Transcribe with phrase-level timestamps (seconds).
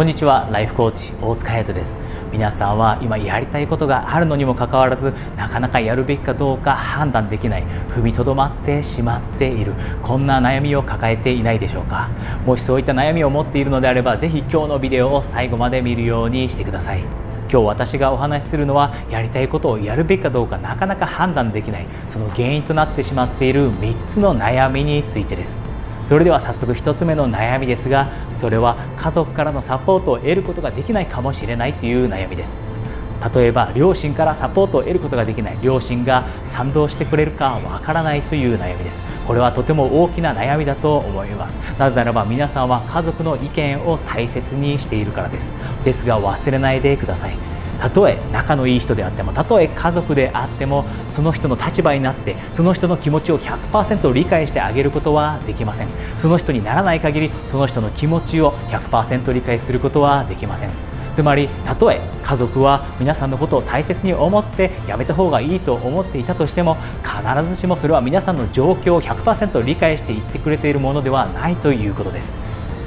[0.00, 1.92] こんにちはライフコーチ大塚隼人です。
[2.32, 12.08] 皆さんは今やりたいことがあるのにもかかわらずなかなかやるべきかどうか判断できない踏みとどまってしまっているこんな悩みを抱えていないでしょうか。
[12.46, 17.00] もしそういった悩みを持っているのであればぜひ今日のビデオを最後まで見るようにしてください。
[17.50, 25.69] 今日私がお話しするのはやりたいことをやるべきかどうかなかなか判断できないその原因となってしまっている3つの悩みについてです。
[26.10, 28.10] それでは早速1つ目の悩みですが
[28.40, 32.52] それは家族からのサポートを得ることができないかもしれないという悩みです。
[33.32, 35.58] 例えば両親からサポートを得ることができない。
[35.62, 38.98] 両親が賛同してくれるかわからないという悩みです。
[39.24, 41.54] これはとても大きな悩みだと思います。
[41.78, 45.46] なぜならば皆さんは家族の意見を大切にしているからです。
[45.84, 47.36] ですが忘れないでください。
[47.80, 50.84] たとえ仲のいい人であってもたとえ家族であっても
[51.20, 55.88] その人の立場になってその人の気持ちを100%理解してあげることはできません。
[56.16, 60.70] その人にならない限りその人の気持ちを100%理解することはできません。
[61.14, 72.30] つまりたとえ家族は皆さんのことを大切に思ってやめた方がいいと思っていたとしても必ずしもそれは皆さんの状況を100%理解して言ってくれているものではないということです。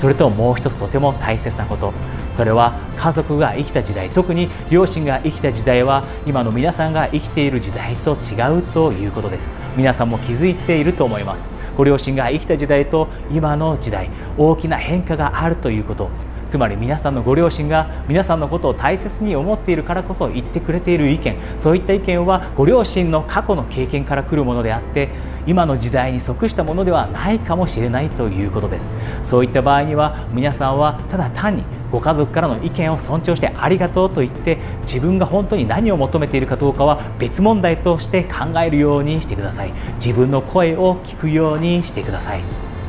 [0.00, 1.92] それともう一つとても大切なこと。
[2.40, 9.46] それは家族が生きた時代特に両親が生きた時代は今の皆さんが生きている時代と違うということです。
[9.76, 11.42] 皆さんも気づいていると思います。
[11.76, 16.08] ご両親が生きた時代と今の時代大きな変化があるということ。
[16.50, 25.08] つまり皆さんのご両親が皆さんのことを大切に思っているからこそ言ってくれている意見そういった意見はご両親の過去の経験から来るものであって
[25.46, 28.86] 今の時代に即したものではないかもしれないということです。
[29.22, 39.72] そういった場合には皆さんはただ単にご家族からの意見を尊重してありがとうと言って自分が本当に何を求めているかどうかは別問題として考えるようにしてください。
[39.94, 42.40] 自分の声を聞くようにしてください。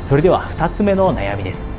[0.09, 1.70] それでは2つ目の悩みです。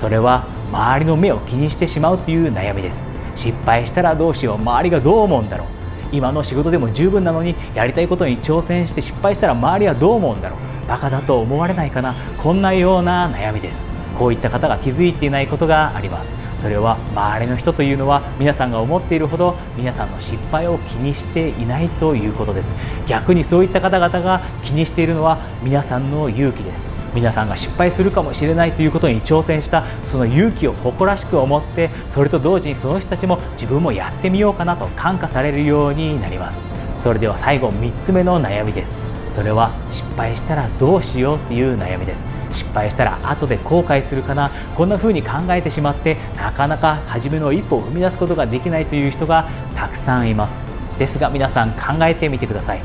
[0.00, 3.00] それは周りの目を気にしてしまうという悩みです。
[3.34, 4.54] 失敗したらどうしよう。
[4.56, 5.68] 周りがどう思うんだろう。
[6.12, 10.88] 今の仕事でも十分なのにやりたいことに挑戦して失敗したら周りはどう思うんだろう。
[10.88, 12.14] バカだと思われないかな。
[12.38, 13.80] こんなような悩みです。
[14.18, 16.30] こういった方が気づいていないことがあります。
[16.60, 22.68] それは周りの人というのは皆さんが思っているほど皆さんの失敗を気にしていないということです。
[23.06, 26.87] 逆にそういった方々が気にしているのは皆さんの勇気です。
[27.14, 36.58] 皆さんが失敗するかもしれないということに挑戦したその勇気を誇らしく思ってそれと同時にその人たちも自分もやってみようかなと感化されるようになります。
[37.02, 38.92] それでは最後3つ目の悩みです。
[39.34, 42.24] それは失敗したらどうしようという悩みです。
[42.52, 44.50] 失敗したら後で後悔するかな。
[44.76, 50.54] こんな風に考えてしまってなかなか初めの一歩を踏み出すことができないという人がたくさんいます。
[50.98, 52.82] ですが皆さん考えてみてください。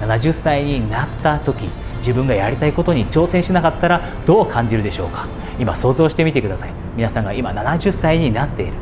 [0.00, 1.68] 70歳になった時
[2.06, 5.26] 自分がやりたいことに挑戦しなかったらどう感じるでしょうか？
[5.58, 6.70] 今想像してみてください。
[6.96, 8.74] 皆さんが今70歳になっている。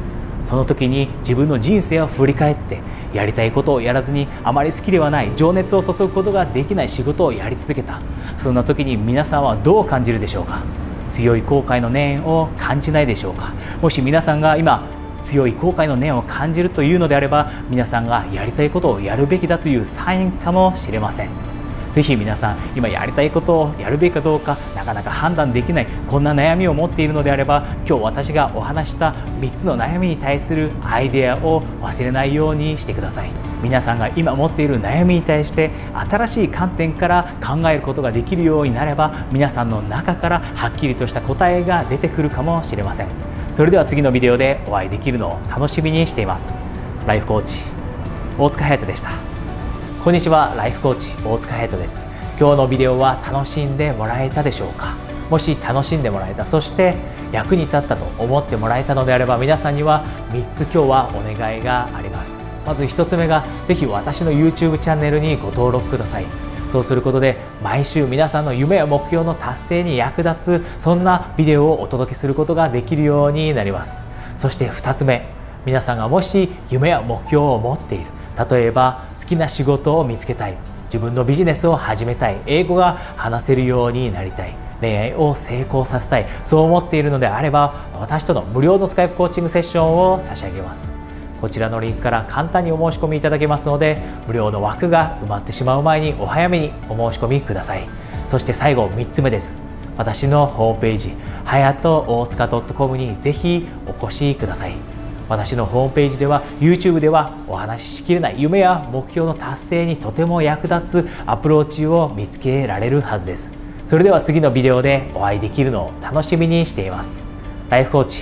[0.46, 2.80] その時に自分の人生を振り返って
[3.14, 8.02] やりたいことをやらずにあまり好きではない情熱を注ぐことができない仕事をやり続けた。
[8.36, 10.62] そんな時に皆さんはどう感じるでしょうか？
[11.10, 13.54] 強い後悔の念を感じないでしょうか？
[13.80, 14.86] もし皆さんが今
[15.22, 21.53] 強い後悔の念を感じるというのであれば皆さんがやりたいことをやるべきだというサインかもしれません。
[21.94, 33.30] ぜひ皆さん今やりたいことをやるべきかどうかなかなか判断できないこんな悩みを持っているのであれば今日私がお話した3つの悩みに対するアイデアを忘れないようにしてください。
[33.62, 43.08] 皆さんが今持っている悩みに対して新しい観点から考えることができるようになれば皆さんの中からはっきりとした答えが出てくるかもしれません。
[43.56, 46.54] それでは次のビデオでお会いできるのを楽しみにしています。
[47.06, 47.54] ライフコーチ
[48.36, 49.33] 大塚隼人でした。
[50.04, 52.02] こんにちはライフコーチ大塚ヘイトです。
[52.38, 54.98] 今日のビデオは楽しんでもらえたでしょうか？
[55.30, 56.94] もし楽しんでもらえたそして
[57.32, 62.36] 役に立ったと思ってもらえたのであれば皆さんには3つ今日はお願いがあります。
[62.66, 66.26] まず1つ目がぜひ私の YouTube チャンネルにご登録ください。
[66.70, 74.02] そうすることで毎週皆さんの夢や目標の達成に役立つそんなビデオをお届けすることができるようになります。
[74.36, 75.26] そして2つ目
[75.64, 78.04] 皆さんがもし夢や目標を持っている
[78.50, 80.56] 例えば好きな仕事を見つけたい。
[80.86, 82.36] 自分のビジネスを始めたい。
[82.46, 84.54] 英語が話せるようになりたい。
[84.82, 86.26] 恋愛を成功させたい。
[86.44, 90.90] そう思っているのであれば私との無料のスカイプコーチングセッションを差し上げます。
[91.40, 97.88] こちらのリンクから簡単にお申し込みいただけますので無料の枠が埋まってしまう前にお早めにお申し込みください。
[98.26, 99.56] そして最後3つ目です。
[99.96, 104.93] 私のホームページはやと大塚 .com にぜひお越しください。
[105.28, 113.50] 私のホームページでは YouTube ではお話ししきれない夢や目標の達成にとても役立つアプローチを見つけられるはずです。
[113.86, 117.22] それでは次のビデオでお会いできるのを楽しみにしています。
[117.70, 118.18] ライフコーチ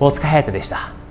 [0.00, 1.01] 大塚隼人でした。